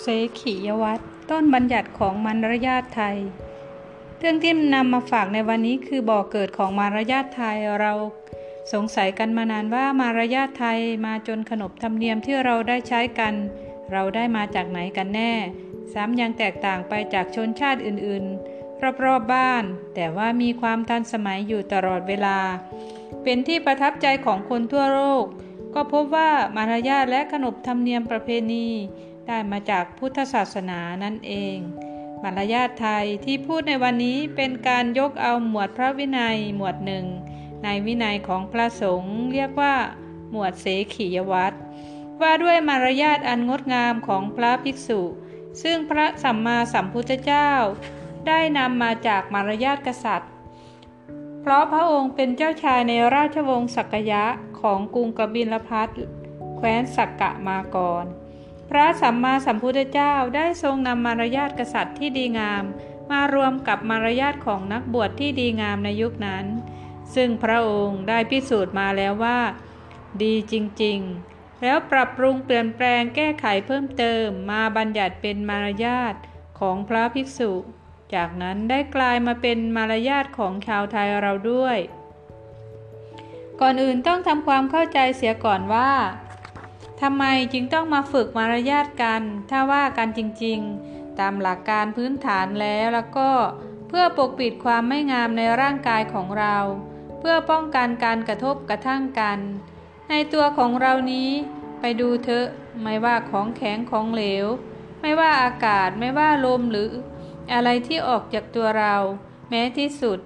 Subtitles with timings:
[0.00, 0.06] เส
[0.40, 3.16] ขียวัตรต้นบัญญัติของมารยาทไทย
[4.18, 7.92] เรื่องที่นำมาฝากในวันนี้คือบ่อเกิดของมารยาทไทยเรา
[8.72, 13.34] สงสัยกันมานานว่ามารยาทไทยมาจนขนบธรรมเนียมที่เราได้ใช้กัน
[13.92, 15.32] เราได้มาจากไหนกันแน่
[15.92, 22.38] ซ้ำยังแตกต่างไปจากชนชาติอื่นๆ รอบๆบบ้าน แต่ว่ามีความทันสมัยอยู่ตลอดเวลา
[23.22, 25.24] เป็นที่ประทับใจของคนทั่วโลก
[25.74, 28.68] ก็พบว่ามารยาทและขนบธรรมเนียมประเพณี
[29.28, 31.56] ได้มาจากพุทธศาสนานั่นเอง
[32.22, 37.06] มารยาทไทยที่พูดในวันนี้เป็นการยกเอาหมวดพระวินัยหมวดหนึ่ง
[37.64, 39.74] ในวินัยของพระสงฆ์เรียกว่า
[40.30, 41.56] หมวดเสขียวัตร
[42.20, 45.00] ว่าด้วยมารยาทอันงดงามของพระภิกษุ
[45.62, 47.50] ซึ่งพระสัมมาสัมพุทธเจ้า
[48.26, 50.32] ได้นำมาจากมารยาทกษัตริย์
[51.40, 54.24] เพราะพระองค์เป็นเจ้าชายในราชวงศ์สักยะ
[54.60, 55.88] ของกรุงกบิลพัท
[56.56, 58.06] แคว้นสักกะมาก่อน
[58.70, 62.64] พระสัมมาสัมพุทธเจ้าได้ทรงนำมารยาทกษัตริย์ที่ดีงาม
[63.10, 66.44] มารวมกับมารยาทของนักบวชที่ดีงามในยุคนั้น
[67.14, 69.40] ซึ่งพระองค์ได้พิสูจน์มาแล้วว่า
[70.22, 76.14] ดีจริงๆ แล้วปรับปรุงเปลี่ยนแปลงแก้ไขเพิ่มเติมมาบัญญัติเป็นมารยาท
[76.60, 77.52] ของพระภิกษุ
[78.14, 81.78] จากนั้นได้กลายมาเป็นมารยาทของชาวไทยเราด้วย
[83.60, 85.92] ก่อนอื่นต้องทำความเข้าใจเสียก่อนว่า
[87.00, 93.30] ทำไมจึงต้องมาฝึกมารยาทกัน ถ้าว่ากันจริงๆ ตามหลักการพื้นฐานแล้วแล้วก็
[93.88, 96.56] เพื่อปกปิดความไม่งามในร่างกายของเรา
[97.18, 99.38] เพื่อป้องกันการกระทบกระทั่งกัน
[100.10, 101.30] ในตัวของเรานี้
[101.80, 102.46] ไปดูเถอะ
[102.82, 104.46] ไม่ว่าของแข็งของเหลว
[105.00, 106.90] ไม่ว่าอากาศไม่ว่าลมหรือ
[107.52, 108.94] อะไรที่ออกจากตัวเรา
[109.48, 110.18] แม้ที่สุด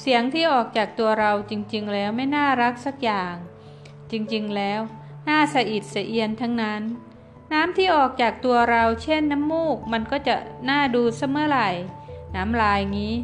[0.00, 3.34] เสียงที่ออกจากตัวเราจริงๆ แล้วไม่น่ารักสักอย่าง
[4.10, 4.80] จริงๆแล้ว
[5.28, 6.82] น้าสะอิดสะเอียนทั้งนั้น
[7.52, 10.34] น้ำที่ออกจากตัวเราเช่นน้ำมูก มันก็จะ
[10.68, 11.68] น่าดูเสมอไหร่
[12.36, 13.14] น้ำลายงี้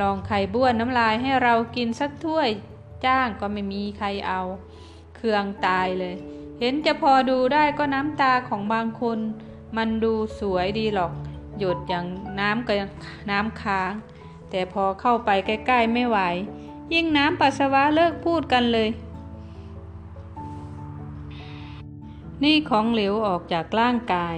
[0.00, 2.48] ลองไข่บ้วนน้ำลายให้เรากินสักถ้วย
[3.04, 4.40] จ้างก็ไม่มีใครเอา
[5.16, 6.14] เครืองตายเลย
[6.58, 9.18] เห็นจะพอดูได้ก็น้ำตาของบางคน
[9.76, 11.12] มันดูสวยดีหรอก
[11.58, 12.06] หยดอย่าง
[12.40, 12.76] น้ำกับ
[13.30, 13.92] น้ำค้าง
[14.50, 16.18] แต่พอเข้าไปใกล้ๆไม่ไหว
[16.92, 18.88] ยิ่งน้ำปัสสาวะเลิกพูดกันเลย
[22.44, 24.36] นี่ของเหลวออกจากร่างกาย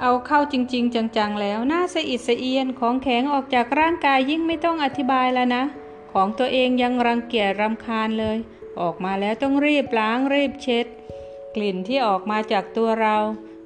[0.00, 5.64] เอาเข้าจริง ๆ จังๆ แล้วน่าสะอิดสะเอียนของแข็งออกจากร่างกายยิ่งไม่ต้องอธิบายแล้วนะ
[6.12, 8.36] ของตัวเองยังรังเกียจรำคาญเลย
[8.80, 10.86] ออกมาแล้วต้องรีบล้างรีบเช็ด
[11.54, 13.16] กลิ่นที่ออกมาจากตัวเรา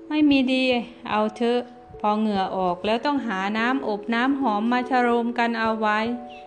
[0.08, 0.64] ไม่มีดี
[1.10, 1.60] เอาเถอะ
[2.00, 5.98] พอเหงื่อออกแล้วต้องหาน้ำอบน้ำหอมมาชโรมกันเอาไว้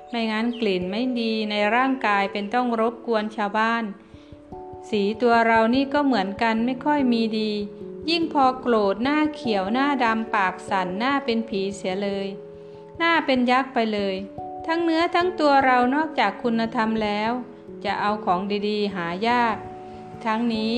[0.10, 3.84] ไม่งั้นกลิ่นไม่ดีในร่างกายเป็นต้องรบกวนชาวบ้าน
[4.90, 7.52] สีตัวเรานี่ก็เหมือนกันไม่ค่อยมีดี
[8.10, 12.28] ยิ่งพอโกรธหน้าเขียวหน้าดำปากสั่นหน้าเป็นผีเสียเลย
[12.98, 14.16] หน้าเป็นยักษ์ไปเลย
[14.68, 17.32] ทั้งเนื้อทั้งตัวเรานอกจากคุณธรรมแล้ว
[17.86, 19.56] จะเอาของดีๆ หายาก
[20.26, 20.78] ทั้งนี้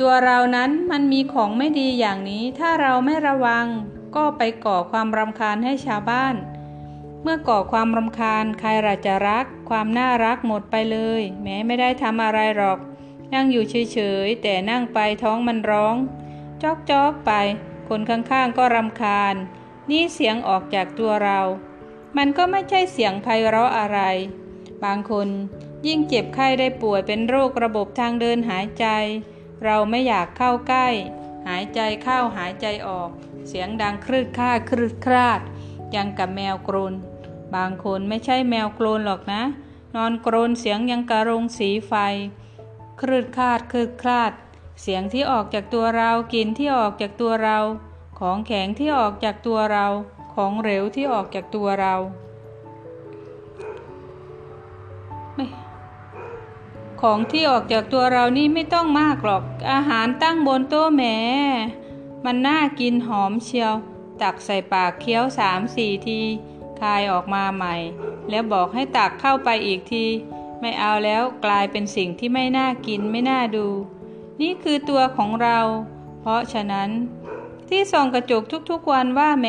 [0.00, 3.66] ตัวเรานั้นมันมีของไม่ดีอย่างนี้ ถ้าเราไม่ระวัง
[4.16, 6.34] ก็ไปก่อความรำคาญให้ชาวบ้าน
[7.30, 12.78] มื่อก่อความรำคาญใครราจะรัก ความน่ารักหมดไปเลย แม้ไม่ได้ทำอะไรหรอก
[13.32, 15.96] นั่งอยู่เฉยๆแต่นั่งไปท้องมันร้อง
[16.62, 17.32] จอกจอกไป
[17.88, 19.34] คนข้างๆก็รำคาญ
[19.90, 21.40] นี่เสียงออกจากตัวเรา
[22.16, 24.00] มันก็ไม่ใช่เสียงไพเราะอะไร
[24.84, 25.28] บางคน
[25.86, 28.86] ยิ่งเจ็บไข้ได้ป่วยเป็นโรคระบบทางเดินหายใจ
[29.64, 30.88] เราไม่อยากเข้าใกล้
[31.48, 33.10] หายใจเข้าหายใจออก
[33.48, 35.40] เสียงดังครืดคลาดครืดคลาด
[35.94, 36.94] ยังกับแมวกรน
[37.54, 39.42] บางคนไม่ใช่แมวโกรนหรอกนะ
[39.94, 41.92] นอนโกรนเสียงยังกระรงสีไฟ
[43.00, 44.32] คลืดคลาดคลืดคลาด
[44.82, 47.58] เสียงที่ออกจากตัวเรากลิ่นที่ออกจากตัวเรา
[48.18, 49.86] ของแข็งที่ออกจากตัวเรา
[50.34, 51.94] ของเหลวที่ออกจากตัวเรา
[55.34, 55.44] ไม่
[57.02, 59.42] ของที่ออกจากตัวเรานี่ไม่ต้องมากหรอก
[59.72, 61.02] อาหารตั้งบนโต๊ะแหม
[62.24, 63.74] มันน่ากินหอมเชียว
[64.22, 66.20] ตักใส่ปากเคี้ยวสามสี่ที
[66.80, 67.74] คายออกมาใหม่
[68.30, 70.06] แล้วบอกให้ตักเข้าไปอีกที
[70.60, 73.66] ไม่เอาแล้วกลายเป็นสิ่งที่ไม่น่ากินไม่น่าดู
[74.40, 75.58] นี่คือตัวของเรา
[76.20, 76.90] เพราะฉะนั้น
[77.68, 79.48] ที่ส่องกระจกทุกๆวันว่าแหม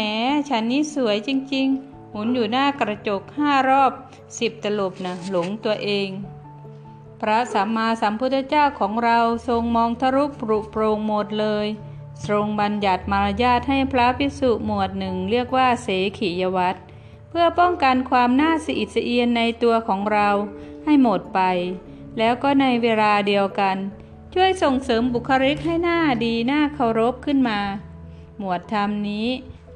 [0.49, 3.91] ฉันนี้สวยจริง ๆ หมุนอยู่หน้ากระจกห้ารอบ
[4.39, 6.09] สิบตลบนะหลงตัวเอง
[7.21, 11.67] พระสัมมาสัมพุทธเจ้าของเราทรงมองทะลุปรุโปรงหมดเลย
[12.27, 15.87] ทรงบัญญัติมารยาทให้พระภิกษุหมวดหนึ่งเรียกว่าเส
[16.17, 16.79] ขียวัตร
[17.29, 20.29] เพื่อป้องกันความน่าสะอิดสะเอียนในตัวของเรา
[20.85, 21.41] ให้หมดไป
[22.17, 23.77] แล้วก็ในเวลาเดียวกัน
[24.33, 27.59] ช่วยส่งเสริมบุคลิกให้หน้าดีหน้าเคารพขึ้นมา
[28.37, 29.27] หมวดธรรมนี้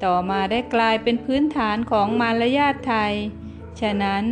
[0.04, 3.14] ต่อมาได้กลายเป็นพื้นฐานของมารยาทไทย
[3.80, 4.24] ฉะนั้น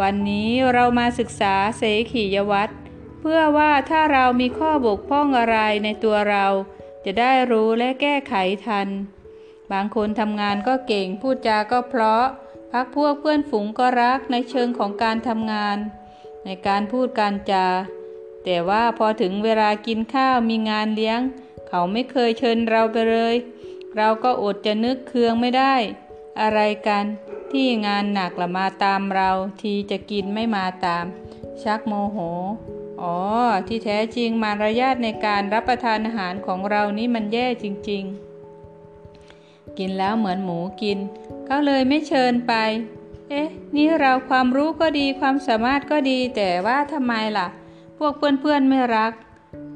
[0.00, 1.82] วันนี้เรามาศึกษาเส
[2.12, 2.72] ขียวัตร
[3.20, 6.46] เพื่อว่าถ้าเรามีข้อบกพร่องอะไรในตัวเรา
[7.04, 8.34] จะได้รู้และแก้ไข
[8.66, 8.88] ทัน
[9.72, 12.24] บางคนทำงานก็เก่งพูดจาก็เพราะ
[12.72, 15.78] พักพวกเพื่อนฝูงก็รักในเชิงของการทำงาน
[16.44, 17.66] ในการพูดการจา
[18.44, 21.20] แต่ว่าพอถึงเวลากินข้าวมีงานเลี้ยง
[21.68, 23.36] เขาไม่เคยเชิญเราไปเลย
[23.96, 25.74] เราก็อดจะนึกเคืองไม่ได้
[26.40, 27.04] อะไรกัน
[27.52, 29.30] ที่งานหนักละมาตามเรา
[29.62, 31.04] ทีจะกินไม่มาตาม
[31.62, 32.18] ชักโมโห
[33.00, 33.16] อ๋อ
[33.66, 38.04] ที่แท้จริงมารยาทในการรับประทานอาหารของเรานี่มันแย่จริง
[38.90, 40.98] ๆ กินแล้วเหมือนหมูกิน
[41.50, 42.54] ก็เลยไม่เชิญไป
[43.28, 47.46] เอ๊ะ นี่เราความรู้ก็ดีความสามารถก็ดีแต่ว่าทำไมล่ะ
[47.98, 49.12] พวกเพื่อนๆไม่รัก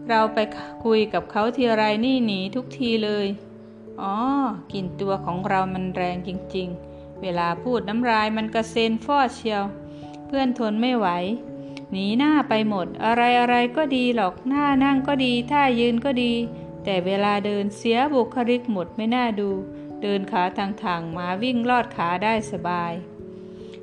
[0.08, 0.38] เราไป
[0.84, 3.26] คุยกับเขาทีไรนี่หนีทุกทีเลย
[4.00, 4.14] อ๋อ
[4.72, 9.62] กลิ่นตัวของเรามันแรงจริงๆ เวลาพูดน้ำลายมันกระเซ็นฟอดเชียว
[10.26, 11.08] เพื่อนทนไม่ไหว
[11.90, 16.32] หนีหน้าไปหมดอะไรอะไรก็ดีหรอกหน้านั่งก็ดีท่ายืนก็ดี
[16.84, 19.50] แต่เวลาเดินเสียบุคลิกหมดไม่น่าดู
[20.02, 22.92] เดินขาทางๆมาวิ่งลอดขาได้สบาย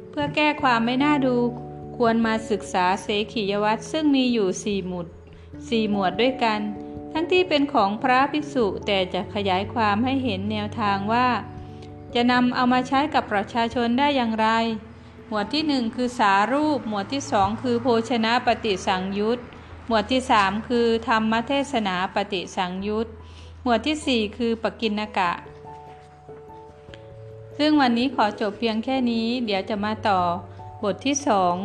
[0.10, 1.36] เพื่อแก้ความไม่น่าดู
[1.98, 5.08] ควรมาศึกษาเสขียวัตรซึ่งมีอยู่สี่หมุด
[5.70, 6.60] สี่หมวดด้วยกัน
[7.12, 11.28] ทั้งที่เป็นของพระภิกษุแต่จะขยายความให้เห็นแนวทางว่า
[12.14, 14.48] จะนำเอามาใช้กับประชาชนได้อย่างไร
[15.28, 19.40] หมวดที่หนึ่งคือสารูป หมวดที่สองคือโภชนะปฏิสังยุต
[19.88, 23.08] หมวดที่สามคือธรรมเทศนาปฏิสังยุต
[23.64, 25.32] หมวดที่สี่คือปกินกะ
[27.62, 30.20] ซึ่งวันนี้ขอจบเพียงแค่นี้ เดี๋ยวจะมาต่อ
[30.84, 31.56] บทที่สอง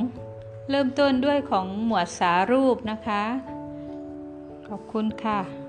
[0.71, 3.23] เริ่มต้นด้วยของหมวดสารูปนะคะ
[4.67, 5.64] ขอบคุณค่ะ